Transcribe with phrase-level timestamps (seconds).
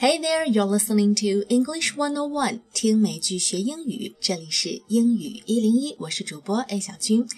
[0.00, 4.16] Hey there, you're listening to English One O One，听美剧学英语。
[4.18, 7.28] 这里是英语一零一，我是主播 A 小军。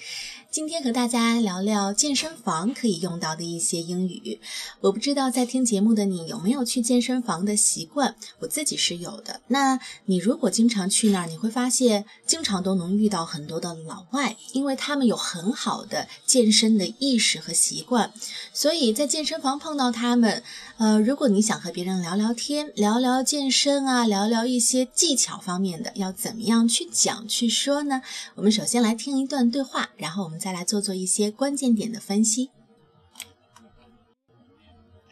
[0.53, 4.39] 今天和大家聊聊健身房可以用到的一些英语。
[4.83, 9.41] 我不知道在听节目的你有没有去健身房的习惯，我自己是有的。
[9.47, 18.13] 那你如果经常去那儿，你会发现经常都能遇到很多的老外，因为他们有很好的健身的意识和习惯，
[18.53, 20.43] 所以在健身房碰到他们，
[20.77, 28.03] 呃，如果你想和别人聊聊天，聊聊健身啊，聊聊一些技巧方面的，要怎么样去讲去说呢？
[28.35, 30.42] 我们首先来听一段对话，然后我们。
[30.42, 32.50] 再来做做一些关键点的分析。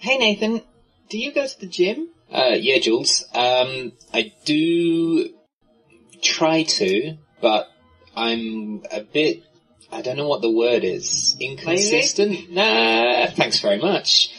[0.01, 0.61] Hey Nathan,
[1.09, 2.09] do you go to the gym?
[2.31, 3.23] Uh, yeah, Jules.
[3.33, 5.29] Um, I do
[6.21, 7.67] try to, but
[8.15, 9.43] I'm a bit,
[9.91, 12.31] I don't know what the word is, inconsistent.
[12.31, 12.47] Lazy?
[12.51, 14.29] Nah, thanks very much.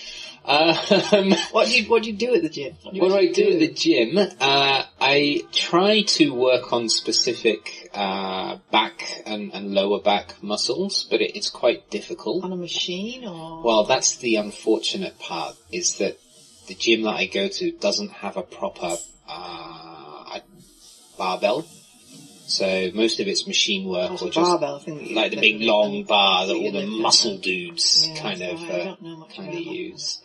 [0.44, 2.76] Um, what do you what do you do at the gym?
[2.82, 4.18] What do, what do I do, do at the gym?
[4.18, 11.22] Uh, I try to work on specific uh, back and, and, lower back muscles, but
[11.22, 12.44] it, it's quite difficult.
[12.44, 15.56] On a machine, or well, that's the unfortunate part.
[15.72, 16.18] Is that
[16.68, 18.96] the gym that I go to doesn't have a proper
[19.28, 19.62] uh,
[21.22, 21.68] barbell.
[22.48, 24.62] So most of it's machine work or just
[25.18, 28.96] like the big long bar that all the muscle dudes yeah, kind of uh,
[29.34, 30.22] kind of use.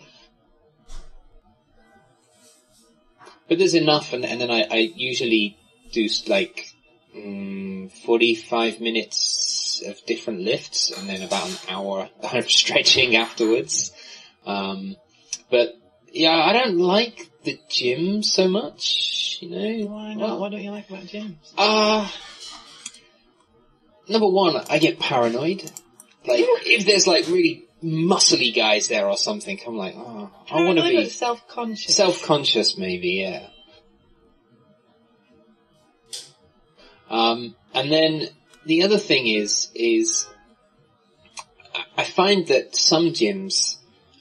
[3.49, 5.57] But there's enough, and, and then I, I usually
[5.93, 6.67] do like
[7.17, 13.93] mm, 45 minutes of different lifts, and then about an hour of stretching afterwards.
[14.45, 14.97] Um,
[15.51, 15.75] but
[16.13, 19.87] yeah, I don't like the gym so much, you know.
[19.89, 20.29] Why not?
[20.29, 21.37] Well, what don't you like about gyms?
[21.57, 22.11] Ah, uh,
[24.09, 25.71] number one, I get paranoid.
[26.27, 30.79] Like, if there's like really muscly guys there or something, I'm like, oh, I want
[30.79, 31.95] to be self-conscious.
[31.95, 33.49] Self-conscious, maybe, yeah.
[37.09, 38.29] Um, and then
[38.65, 40.27] the other thing is, is
[41.97, 43.77] I find that some gyms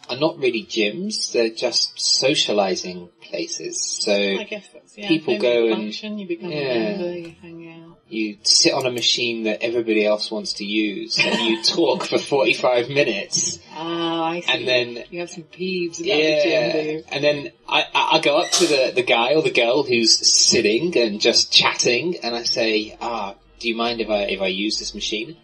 [0.10, 3.82] are not really gyms; they're just socializing places.
[3.82, 7.68] So yeah, people go and you become yeah, a member, you hang
[8.08, 12.20] you sit on a machine that everybody else wants to use and you talk for
[12.20, 13.60] 45 minutes.
[13.76, 14.52] Oh, I see.
[14.52, 18.38] And then you have some peeves about yeah, the gym, And then I, I go
[18.38, 22.44] up to the, the guy or the girl who's sitting and just chatting and I
[22.44, 25.38] say, ah, do you mind if I, if I use this machine?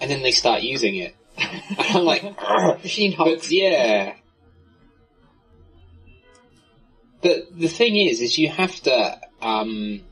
[0.00, 1.14] And then they start using it.
[1.38, 2.22] and I'm like,
[2.82, 3.52] machine hogs.
[3.52, 4.14] yeah.
[7.20, 10.02] But the thing is, is you have to, um,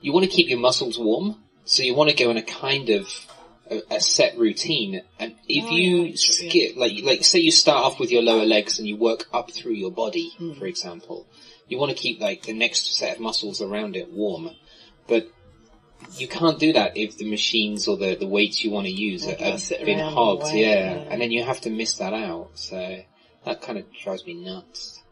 [0.00, 2.90] you want to keep your muscles warm, so you want to go in a kind
[2.90, 3.08] of
[3.70, 5.02] a, a set routine.
[5.18, 8.44] And if oh, you yeah, skip, like like say you start off with your lower
[8.44, 10.54] legs and you work up through your body, hmm.
[10.54, 11.26] for example,
[11.68, 14.50] you want to keep like the next set of muscles around it warm,
[15.06, 15.28] but
[16.16, 19.26] you can't do that if the machines or the, the weights you want to use
[19.26, 20.54] are, have been hogged, yeah.
[20.54, 22.50] yeah, and then you have to miss that out.
[22.54, 23.02] So
[23.44, 25.02] that kind of drives me nuts.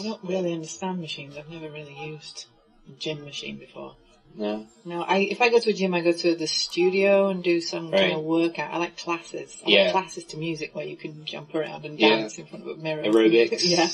[0.00, 1.36] I don't really understand machines.
[1.36, 2.46] I've never really used
[2.88, 3.96] a gym machine before.
[4.36, 4.66] No.
[4.84, 7.60] No, I if I go to a gym, I go to the studio and do
[7.60, 8.00] some right.
[8.00, 8.72] kind of workout.
[8.72, 9.60] I like classes.
[9.66, 9.82] I yeah.
[9.84, 12.44] like classes to music where you can jump around and dance yeah.
[12.44, 13.02] in front of a mirror.
[13.02, 13.60] Aerobics.
[13.64, 13.88] yeah.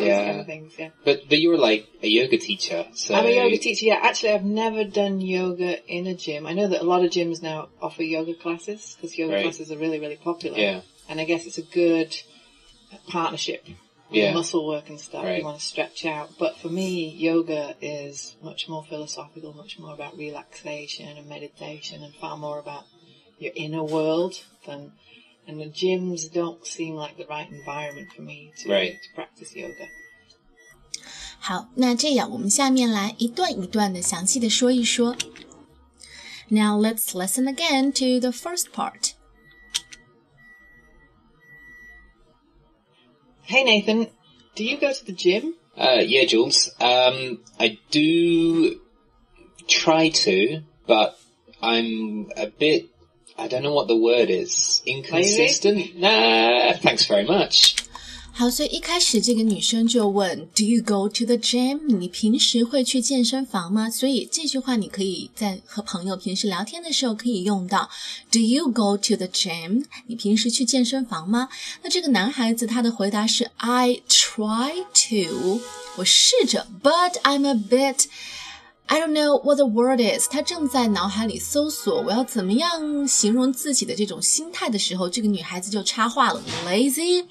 [0.00, 0.24] yeah.
[0.24, 0.90] Kind of things, yeah.
[1.04, 3.86] But but you were like a yoga teacher, so I'm a yoga teacher.
[3.86, 6.46] Yeah, actually, I've never done yoga in a gym.
[6.46, 9.42] I know that a lot of gyms now offer yoga classes because yoga right.
[9.42, 10.58] classes are really really popular.
[10.58, 10.80] Yeah.
[11.08, 12.16] And I guess it's a good
[13.08, 13.66] partnership
[14.11, 14.33] yeah.
[14.33, 15.23] muscle work and stuff.
[15.23, 15.39] Right.
[15.39, 16.37] You want to stretch out.
[16.37, 22.13] But for me, yoga is much more philosophical, much more about relaxation and meditation and
[22.15, 22.85] far more about
[23.39, 24.93] your inner world than,
[25.47, 28.95] and the gyms don't seem like the right environment for me to, right.
[29.03, 29.87] to practice yoga.
[31.39, 35.15] 好，那这样我们下面来一段一段的详细的说一说。
[36.49, 39.10] Now let's listen again to the first part.
[43.52, 44.06] Hey Nathan,
[44.54, 45.52] do you go to the gym?
[45.76, 46.70] Uh, yeah, Jules.
[46.80, 48.80] Um, I do
[49.68, 51.20] try to, but
[51.60, 52.86] I'm a bit,
[53.36, 55.76] I don't know what the word is, inconsistent.
[55.76, 55.98] Lazy?
[55.98, 57.76] Nah, thanks very much.
[58.34, 61.80] 好，所以一开始这个女生就问，Do you go to the gym？
[61.86, 63.90] 你平时会去健身房吗？
[63.90, 67.90] 所以这句话你可以在和朋友平时聊天的时候可以用到。
[68.30, 69.84] Do you go to the gym？
[70.06, 71.50] 你平时去健身房吗？
[71.82, 75.60] 那这个男孩子他的回答是 I try to，
[75.98, 78.06] 我试着，but I'm a bit。
[78.86, 80.28] I don't know what the word is。
[80.28, 87.26] 他正在脑海里搜索我要怎么样形容自己的这种心态的时候，这个女孩子就插话了：lazy。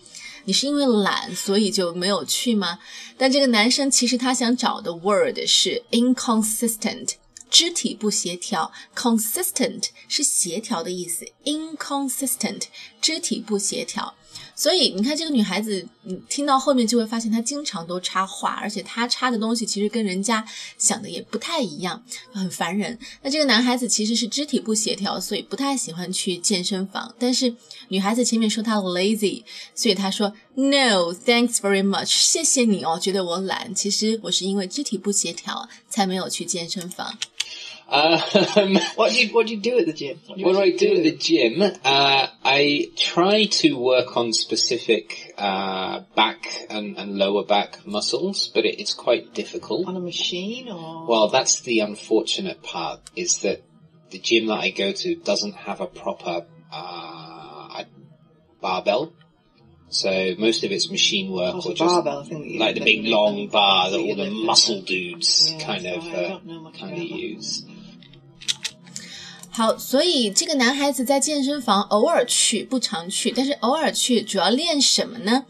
[0.45, 2.79] 你是因为懒所以就没有去吗？
[3.17, 7.15] 但这个男生其实他想找的 word 是 inconsistent。
[7.49, 12.63] 肢体不协调，consistent 是协调的意思，inconsistent
[13.01, 14.15] 肢体不协调。
[14.56, 20.45] 所以你看这个女孩子，你听到后面就会发现她经常都插话，而且她插的东西其实跟人家
[20.78, 22.98] 想的也不太一样，很烦人。
[23.24, 27.13] 那这个男孩子其实是肢体不协调，所以不太喜欢去健身房。
[27.18, 27.56] 但是
[27.88, 29.44] 女孩子前面说她 lazy，
[29.74, 33.74] 所以他说 No thanks very much，谢谢你哦，觉得我懒。
[33.74, 37.18] 其实我是因为肢体不协调才没有去健身房。
[37.91, 40.19] Um, what do you what do you do at the gym?
[40.25, 41.61] What do, what do I do, do, at the gym?
[41.61, 48.65] Uh, I try to work on specific uh, back and, and, lower back muscles, but
[48.65, 49.88] it, it's quite difficult.
[49.88, 53.01] On a machine, or well, that's the unfortunate part.
[53.15, 53.61] Is that
[54.09, 57.11] the gym that I go to doesn't have a proper uh,
[58.61, 59.13] barbell.
[59.89, 62.25] So most of it's machine work oh, or just barbell,
[62.57, 66.39] like the big long bar that all the muscle dudes yeah, kind of uh,
[66.79, 67.65] kind of use.
[69.50, 75.46] 好，所以这个男孩子在健身房偶尔去，不常去，但是偶尔去，主要练什么呢？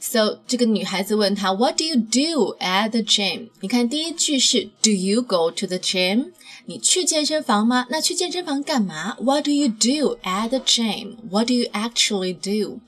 [0.00, 3.48] So 这个女孩子问他，What do you do at the gym？
[3.60, 6.32] 你看第一句是 Do you go to the gym？
[6.66, 7.86] 你去健身房吗？
[7.88, 9.16] 那去健身房干嘛？
[9.18, 12.80] What do you do at the gym？What do you actually do？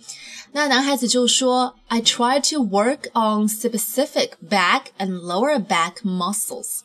[0.53, 6.81] 那男孩子就说，I try to work on specific back and lower back muscles。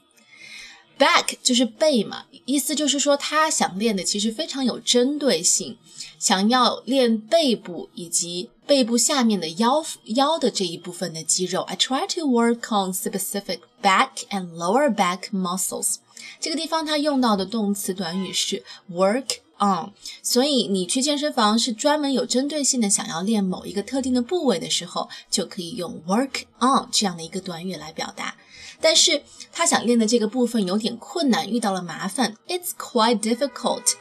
[1.01, 5.79] Back 就是背嘛，意思就是说他想练的其实非常有针对性，
[6.19, 9.83] 想要练背部以及背部下面的腰
[10.17, 11.63] 腰的这一部分的肌肉。
[11.63, 15.97] I try to work on specific back and lower back muscles。
[16.39, 18.63] 这个地方它用到的动词短语是
[18.93, 19.93] work on，
[20.23, 28.35] 所以你去健身房是专门有针对性的想要练某一个特定的部位的时候，就可以用 work on 这样的一个短语来表达。
[28.81, 29.23] 但是
[29.53, 32.35] 他想练的这个部分有点困难，遇到了麻烦。
[32.49, 33.93] It's quite difficult，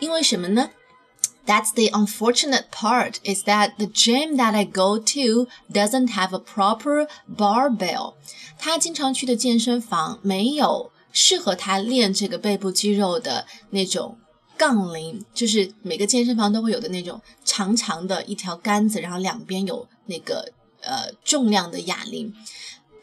[0.00, 0.70] 因为什么呢
[1.46, 7.08] ？That's the unfortunate part is that the gym that I go to doesn't have a proper
[7.36, 8.14] barbell。
[8.58, 14.18] 他经常去的健身房没有适合他练这个背部肌肉的那种
[14.56, 22.34] 杠铃，就是每个健身房都会有的那种长长的一条杆子，然后两边有那个呃重量的哑铃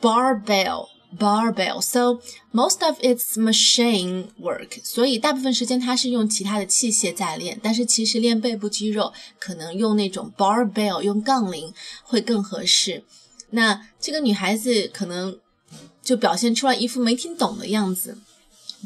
[0.01, 0.87] ，barbell。
[1.15, 1.79] barbell.
[1.79, 2.21] So
[2.51, 4.83] most of it's machine work.
[4.83, 11.71] 所以大部分时间它是用其他的器械在练，但是其实练背部肌肉可能用那种 barbell，用杠铃
[12.01, 13.03] 会更合适。
[13.51, 15.37] 那这个女孩子可能
[16.01, 18.17] 就表现出来一副没听懂的样子。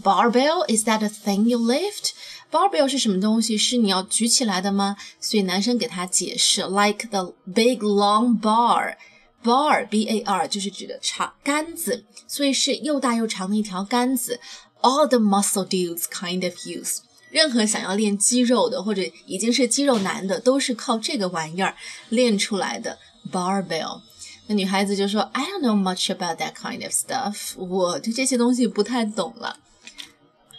[0.03, 2.11] Barbell is that a thing you lift?
[2.51, 3.57] Barbell 是什么东西？
[3.57, 4.95] 是你要举起来的吗？
[5.19, 8.95] 所以男生给他解释，like the big long bar。
[9.44, 14.39] bar b a r 就是指的长杆子，所以是又大又长的一条杆子。
[14.81, 16.97] All the muscle dudes kind of use，
[17.29, 21.75] 任何想要练肌肉的或者已经是肌肉男的，都是靠这个玩意儿
[22.09, 22.97] 练出来的
[23.31, 24.01] barbell。
[24.47, 29.59] 那女孩子就说：“I don't know much about that kind of stuff，我对这些东西不太懂了。”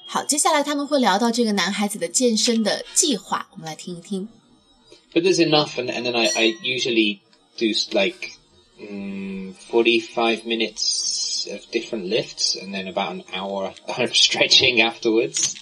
[0.08, 4.28] 好，接下来他们会聊到这个男孩子的健身的计划，我们来听一听。
[5.14, 7.20] But there's enough, and, and then I, I usually
[7.58, 8.32] do like
[8.80, 15.54] mm, 45 minutes of different lifts and then about an hour of stretching afterwards.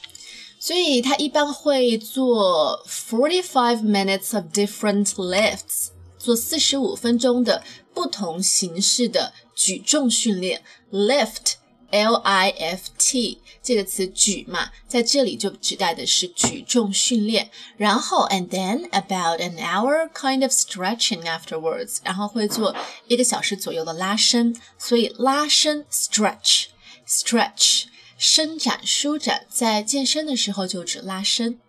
[0.59, 5.89] 所以他一般会做 forty-five minutes of different lifts，
[6.19, 10.61] 做四十五分钟的不同形式的举重训练。
[10.91, 11.53] Lift
[11.91, 17.51] L I F T 这个词举嘛，在这里就指代的是举重训练。
[17.75, 22.73] 然后 and then about an hour kind of stretching afterwards，然后会做
[23.07, 24.55] 一个小时左右的拉伸。
[24.77, 26.67] 所以拉伸 stretch
[27.05, 27.83] stretch
[28.17, 31.59] 伸展舒展，在健身的时候就指拉伸。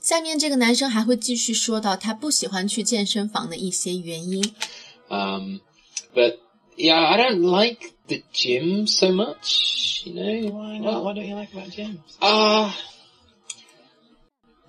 [0.00, 4.42] 下面这个男生还会继续说到他不喜欢去健身房的一些原因。
[5.08, 5.60] Um,
[6.12, 6.38] but
[6.76, 10.50] yeah, I don't like the gym so much, you know.
[10.50, 10.92] Why not?
[10.92, 11.98] Well, what don't you like about gyms?
[12.20, 12.72] Ah, uh,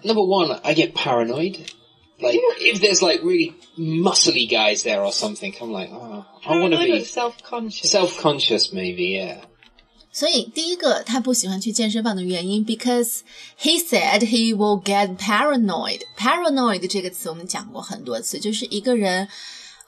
[0.04, 1.72] number one, I get paranoid.
[2.20, 6.74] Like if there's like really muscly guys there or something, I'm like, oh, I want
[6.74, 7.90] to be self-conscious.
[7.90, 9.42] Self-conscious, maybe, yeah.
[10.12, 13.22] 所以第一个他不喜欢去健身房的原因，because
[13.60, 16.02] he said he will get paranoid.
[16.18, 19.28] Paranoid 这个词我们讲过很多次，就是一个人。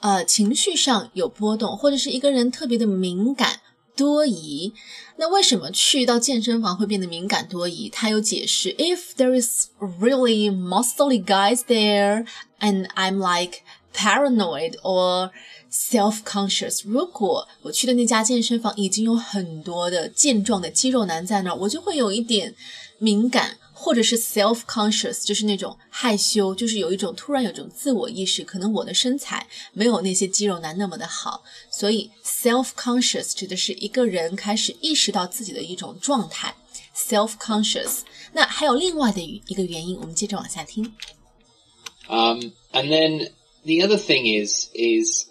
[0.01, 3.61] 呃，情绪上有波动，或者是一个人特别的敏感
[3.95, 4.73] 多疑，
[5.17, 7.91] 那为什么去到健身房会变得敏感多疑？
[7.91, 12.27] 他有解释：If there is really muscly guys there
[12.61, 13.59] and I'm like
[13.95, 15.31] paranoid or
[15.71, 16.83] self-conscious。
[16.87, 22.55] 如果我去的那家健身房已经有很多的健壮的肌肉男在那儿，我就会有一点
[22.99, 23.59] 敏感。
[23.80, 36.56] 或者是 self-conscious，就是那种害羞，就是有一种突然有一种自我意识，可能我的身材没有那些肌肉男那么的好，所以 self-conscious 指的是一个人开始意识到自己的一种状态，
[36.96, 38.00] self-conscious。
[38.34, 40.94] 那还有另外的一个原因，我们接着往下听。
[42.08, 43.32] Um, and then
[43.64, 45.26] the other thing is, is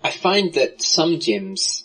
[0.00, 1.82] I find that some gyms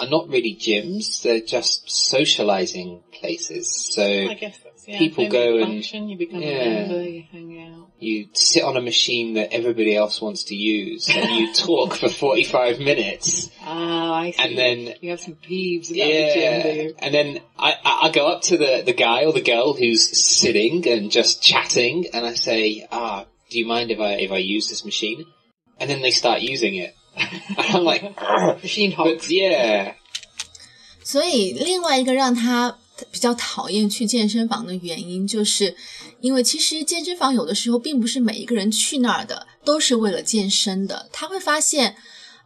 [0.00, 3.90] are not really gyms; they're just socializing places.
[3.92, 6.48] So I guess that's, yeah, people go function, and you become yeah.
[6.48, 7.88] a member, you hang out.
[7.98, 12.08] you sit on a machine that everybody else wants to use, and you talk for
[12.08, 14.42] forty-five minutes, Ah, I see.
[14.42, 18.10] and then you have some peeves about the gym, do yeah, and then I, I
[18.10, 22.24] go up to the the guy or the girl who's sitting and just chatting, and
[22.26, 25.26] I say, ah, do you mind if I if I use this machine?
[25.78, 26.94] And then they start using it,
[27.57, 29.27] I'm like, "Ugh." Machine but hogs.
[29.29, 29.95] yeah.
[31.03, 32.77] 所以另外一个让他
[33.11, 35.75] 比较讨厌去健身房的原因，就是
[36.21, 41.09] 因为其实健身房有的时候并不是每一个人去那儿的都是为了健身的。
[41.11, 41.95] 他会发现，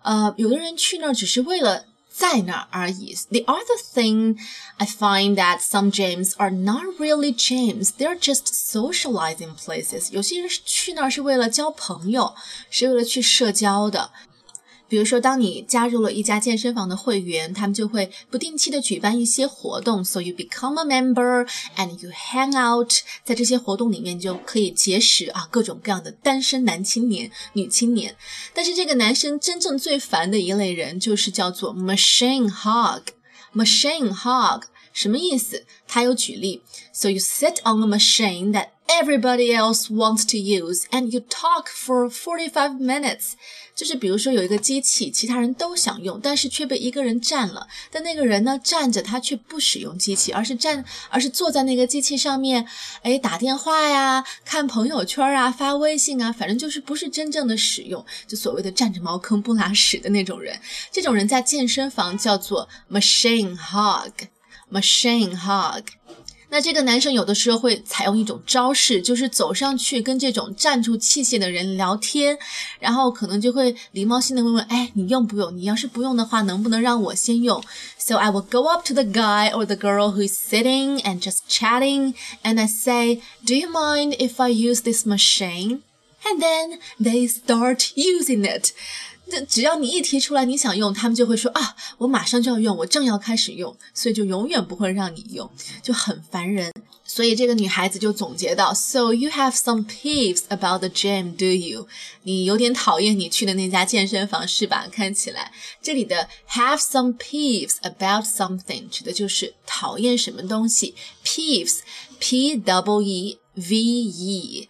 [0.04, 3.16] 呃，有的人去那儿只是为了在那儿而已。
[3.32, 4.38] The other thing
[4.78, 10.12] I find that some gyms are not really gyms; they're just socializing places.
[10.12, 12.36] 有些人去那儿是为了交朋友，
[12.70, 14.12] 是为了去社交的。
[14.95, 22.93] 比如说，当你加入了一家健身房的会员，他们就会不定期的举办一些活动，so you become a member and you hang out。
[23.25, 28.15] 在这些活动里面，就可以结识啊各种各样的单身男青年、女青年。
[28.55, 33.03] 但是这个男生真正最烦的一类人，就是叫做 machine hog。
[33.53, 35.65] machine hog 什么意思？
[35.89, 42.09] 他有举例，so you sit on a machine that everybody else wants to use and you talk for
[42.09, 43.33] forty-five minutes。
[43.75, 47.67] 就是比如说有一个机器，其他人都想用，但是却被一个人占了。
[47.91, 52.65] 但那个人呢，站着他却不使用机器，而是站，而是坐在那个机器上面，
[53.03, 60.57] 哎，打电话呀，看朋友圈啊，发微信啊，反正就是不是真正的使用，就所谓的占着茅坑不拉屎的那种人。
[60.93, 65.83] 这种人在健身房叫做 machine hog，machine hog。
[66.54, 72.36] 那这个男生有的时候会采用一种招式，就是走上去跟这种站住器械的人聊天，
[72.80, 75.56] 然后可能就会礼貌性的问问，哎，你用不用？
[75.56, 77.64] 你要是不用的话，能不能让我先用？
[78.00, 81.42] So I will go up to the guy or the girl who is sitting and just
[81.48, 85.84] chatting, and I say, Do you mind if I use this machine?
[86.26, 88.74] And then they start using it.
[89.31, 95.51] 这只要你一提出来你想用，他们就会说啊，我马上就要用，我正要开始用，所以就永远不会让你用，
[95.83, 96.73] 就很烦人。
[97.07, 101.87] 所以这个女孩子就总结到：So you have some peeves about the gym, do you？
[102.23, 104.89] 你有点讨厌你去的那家健身房是吧？
[104.91, 105.53] 看起来
[105.83, 110.95] 这里的 have some peeves about something 指的就是讨厌什么东西。
[111.25, 114.69] Peeves，p w e v e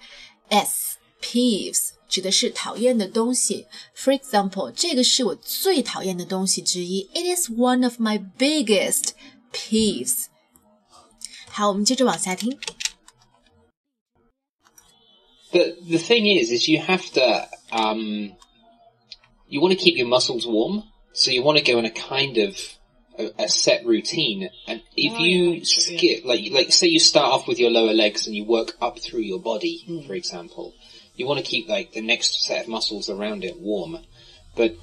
[0.49, 1.93] s，peeves。
[2.13, 3.67] 指的是讨厌的东西。
[3.96, 7.10] For example，这个是我最讨厌的东西之一。
[7.13, 9.12] It is one of my biggest
[9.51, 10.25] peeves。
[11.48, 12.58] 好，我们接着往下听。
[15.51, 18.34] The the thing is, is you have to um,
[19.48, 22.38] you want to keep your muscles warm, so you want to go in a kind
[22.38, 22.55] of
[23.17, 24.51] a, a set routine.
[24.67, 27.58] And if Oh, you yeah, that's true, skip, like like say you start off with
[27.58, 30.05] your lower legs and you work up through your body, Hmm.
[30.05, 30.74] for example,
[31.14, 33.99] you want to keep like the next set of muscles around it warm,
[34.56, 34.76] but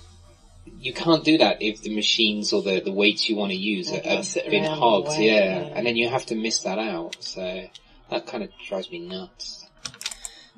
[0.79, 3.91] you can't do that if the machines or the, the weights you want to use
[3.91, 5.73] are, have been hogged, yeah, yeah.
[5.75, 7.17] and then you have to miss that out.
[7.19, 7.67] So
[8.09, 9.60] that kind of drives me nuts.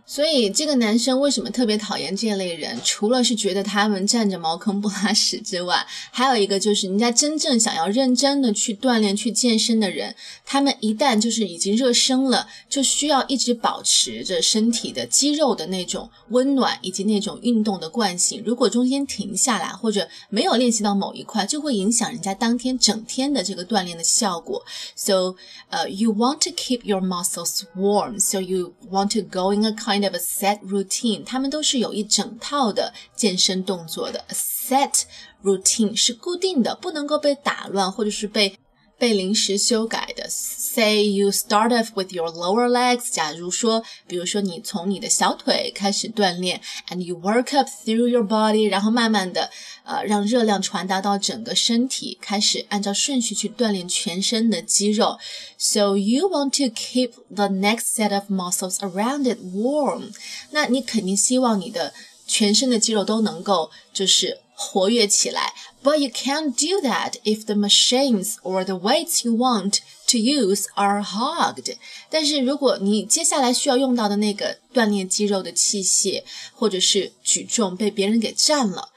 [0.05, 2.79] 所以这个男生为什么特别讨厌这类人？
[2.83, 10.13] 除了是觉得他们占着茅坑不拉屎之外，还有一个就是人家真正想要认真的去锻炼、去健身的人，
[10.45, 18.43] 他们一旦就是已经热身了，就需要一直保持着身体的肌肉的那种温暖以及那种运动的惯性。
[18.45, 24.63] 如果中间停下来或者没有练习到某一块，就会影响人家当天整天的这个锻炼的效果。
[24.95, 25.35] So,
[25.71, 29.71] uh, you want to keep your muscles warm, so you want to go in a
[29.71, 31.24] kind of a set routine.
[31.24, 34.24] 他们都是有一整套的健身动作的。
[34.28, 35.02] A set
[35.42, 38.58] routine 是固定的，不能够被打乱或者是被
[38.98, 40.26] 被临时修改的。
[40.28, 49.50] Say you start off with your lower legs，假如说，比如说你从你的小腿开始锻炼，and you work up through your body，然后慢慢的，
[49.85, 55.19] 呃，让热量传达到整个身体，开始按照顺序去锻炼全身的肌肉。
[55.57, 60.13] So you want to keep the next set of muscles around it warm。
[60.51, 61.93] 那你肯定希望你的
[62.25, 65.53] 全身的肌肉都能够就是活跃起来。
[65.83, 71.03] But you can't do that if the machines or the weights you want to use are
[71.03, 71.75] hogged。
[72.09, 76.23] 但是如果你接下来需要用到的那个锻炼肌肉的器械
[76.53, 78.92] 或者是举重被别人给占了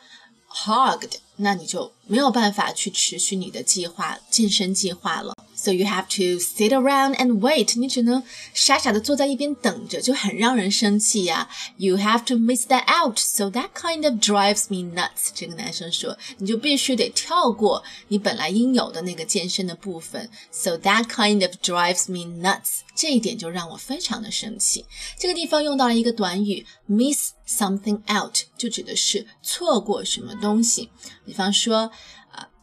[0.64, 5.34] ，hogged，那你就没有办法去持续你的计划健身计划了。
[5.56, 7.78] So you have to sit around and wait.
[7.78, 8.22] 你只能
[8.52, 11.48] 傻傻的坐在一边等着，就很让人生气呀。
[11.78, 13.18] You have to miss that out.
[13.18, 15.30] So that kind of drives me nuts.
[15.34, 20.28] 这个男生说，你就必须得跳过你本来应有的那个健身的部分。
[20.52, 22.80] So that kind of drives me nuts.
[22.94, 24.84] 这一点就让我非常的生气。
[25.18, 30.90] 这个地方用到了一个短语 miss something out，就指的是错过什么东西。
[31.24, 31.90] 比方说。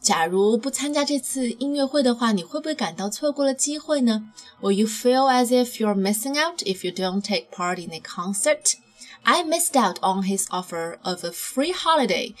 [0.03, 4.31] 假如不参加这次音乐会的话，你会不会感到错过了机会呢？
[4.61, 8.75] Will you feel as if you're missing out if you don't take part in a concert?
[9.23, 12.33] I missed out on his offer of a free holiday.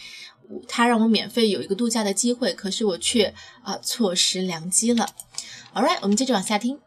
[0.67, 5.07] 他让我免费有一个度假的机会，可是我却啊错失良机了。
[5.73, 6.79] All right，我们接着往下听。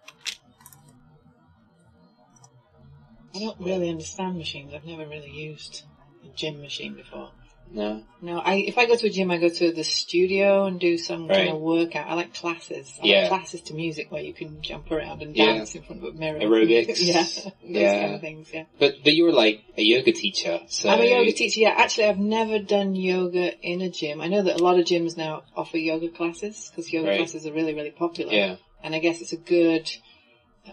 [3.35, 4.73] I don't really understand machines.
[4.73, 5.83] I've never really used
[6.25, 7.31] a gym machine before.
[7.72, 8.04] No.
[8.22, 10.98] No, I if I go to a gym, I go to the studio and do
[10.98, 11.38] some Right.
[11.46, 12.08] kind of workout.
[12.08, 12.98] I like classes.
[13.04, 13.20] I Yeah.
[13.22, 15.54] like classes to music where you can jump around and Yeah.
[15.54, 16.40] dance in front of a mirror.
[16.40, 16.98] Aerobics.
[17.06, 18.02] yeah, those Yeah.
[18.02, 18.50] kind of things.
[18.54, 18.64] Yeah.
[18.80, 21.60] But but you were like a yoga teacher, so I'm a yoga teacher.
[21.60, 24.22] Yeah, actually, I've never done yoga in a gym.
[24.22, 27.18] I know that a lot of gyms now offer yoga classes because yoga Right.
[27.18, 28.34] classes are really, really popular.
[28.34, 28.56] Yeah.
[28.84, 29.90] And I guess it's a good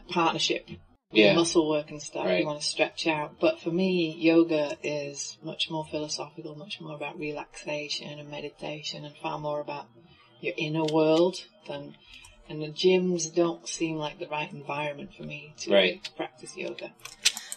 [0.08, 0.68] partnership
[1.16, 1.35] Yeah.
[1.35, 2.26] muscle work and stuff.
[2.26, 2.40] Right.
[2.40, 3.38] You want to stretch out.
[3.40, 9.14] But for me, yoga is much more philosophical, much more about relaxation and meditation and
[9.16, 9.87] far more about
[10.40, 11.37] your inner world
[11.68, 11.97] than,
[12.49, 16.09] and the gyms don't seem like the right environment for me to Right.
[16.16, 16.92] practice yoga.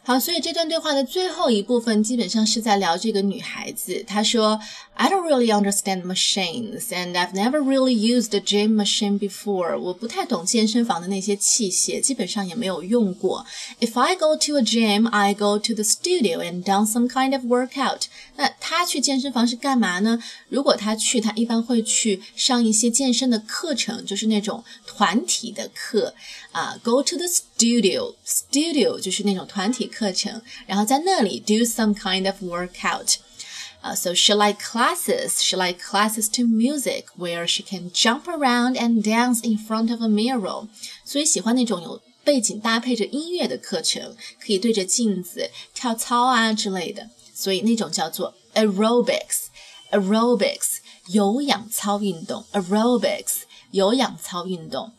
[0.07, 4.01] 好，所以这段对话的最后一部分基本上是在聊这个女孩子。
[4.07, 4.57] 她说
[4.93, 9.77] ：“I don't really understand machines, and I've never really used a gym machine before。
[9.77, 13.45] 我不太懂健身房的那些器械，基本上也没有用过。
[13.81, 17.43] If I go to a gym, I go to the studio and done some kind of
[17.43, 18.03] workout。
[18.37, 20.23] 那她去健身房是干嘛呢？
[20.47, 26.15] 如果她去，她一般会去上一些健身的课程，就是那种团体的课
[26.53, 26.79] 啊。
[26.81, 35.42] Go to the studio, studio 就是那种团体课程，然后在那里 do some kind of workout。Uh, so she like classes.
[35.42, 40.00] She like classes to music where she can jump around and dance in front of
[40.00, 40.68] a mirror.
[41.04, 47.10] 所以喜欢那种有背景搭配着音乐的课程，可以对着镜子跳操啊之类的。
[47.34, 50.76] 所以那种叫做 aerobics。aerobics
[51.08, 53.42] 有氧操运动，aerobics
[53.72, 54.92] 有氧操运动。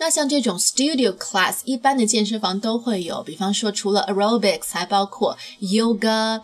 [0.00, 6.40] 那像这种 studio class，一般的健身房都会有，比方说除了 aerobics，还包括 yoga、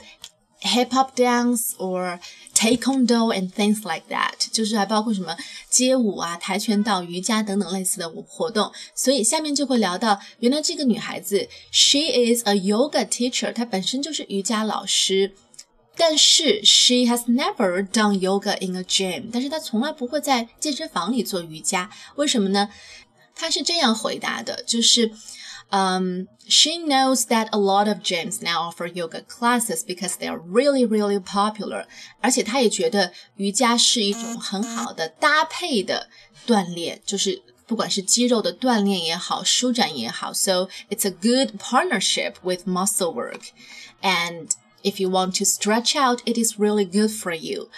[0.63, 2.19] hip hop dance or
[2.55, 5.37] taekwondo and things like that，就是还包括什么
[5.69, 8.73] 街舞啊、跆拳道、瑜伽等等类似的活动。
[8.95, 15.35] 所以下面就会聊到，原来这个女孩子，she is a yoga teacher，她本身就是瑜伽老师。
[15.97, 22.69] 但是 she has never done yoga in a gym，但是她从来不会在健身房里做瑜伽，为什么呢？
[23.36, 25.12] 她是这样回答的，就是，
[25.70, 31.20] 嗯、um,，she knows that a lot of gyms now offer yoga classes because they are really really
[31.20, 31.86] popular，
[32.22, 36.10] 而且她也觉得瑜伽是一种很好的搭配的
[36.46, 43.52] 锻炼，就是不管是肌肉的锻炼也好，舒展也好，so it's a good partnership with muscle work
[44.02, 44.50] and
[44.84, 47.70] if you want to stretch out, it is really good for you.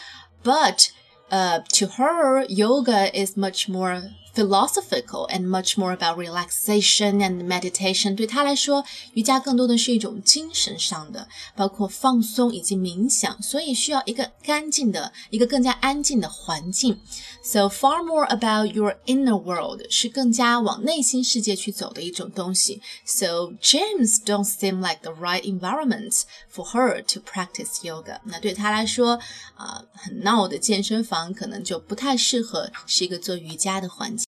[0.44, 0.92] But
[1.30, 8.16] uh, to her, yoga is much more philosophical and much more about relaxation and meditation.
[8.16, 17.02] 对她来说，瑜伽更多的是一种精神上的，包括放松以及冥想，所以需要一个干净的、一个更加安静的环境。
[17.44, 22.82] So far more about your inner world 是更加往内心世界去走的一种东西。
[23.06, 26.22] So gyms don't seem like the right environment
[26.54, 28.20] for her to practice yoga。
[28.24, 29.20] 那对她来说，
[29.56, 34.25] 啊、呃，很闹的健身房可能就不太适合是一个做瑜伽的环境。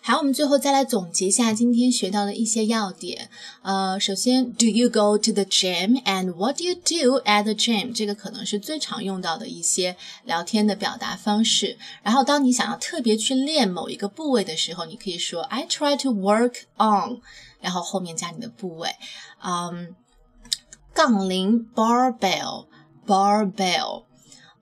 [0.00, 3.28] 好，我们最后再来总结一下今天学到的一些要点。
[3.62, 7.92] 呃，首先，Do you go to the gym and what do you do at the gym？
[7.92, 11.76] 这个可能是最常用到的一些聊天的表达方式。
[12.04, 17.20] 然后，当你想要特别去练某一个部位的时候，你可以说 I try to work on，
[17.60, 18.90] 然后后面加你的部位。
[19.42, 19.96] 嗯，
[20.94, 24.04] 杠铃 barbell，barbell。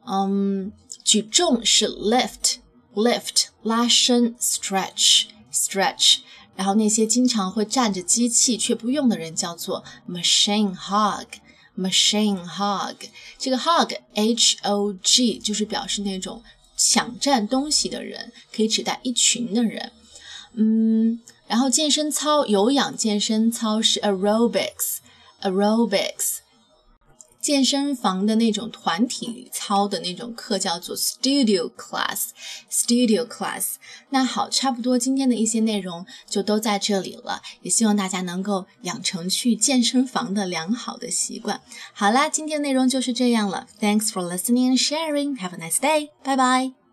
[0.07, 0.73] 嗯，
[1.05, 2.61] 举重是 lift。
[2.95, 6.19] lift 拉伸，stretch stretch，
[6.55, 11.27] 然后那些经常会站着机器却不用的人叫做 machine hog
[11.77, 12.97] machine hog。
[13.39, 16.43] 这个 hog h o g 就是表示那种
[16.77, 19.93] 抢占东西的人，可以指代一群的人。
[20.55, 26.39] 嗯，然后健身操、有氧健身操是 aerobics，aerobics。
[27.41, 33.75] 健身房的那种团体操的那种课叫做 studio class，studio class。
[34.11, 41.61] 那好，差不多今天的一些内容就都在这里了，也希望大家能够养成去健身房的良好的习惯。
[41.93, 43.67] 好啦，今天的内容就是这样了。
[43.81, 45.39] Thanks for listening and sharing.
[45.39, 46.11] Have a nice day.
[46.25, 46.88] Bye bye.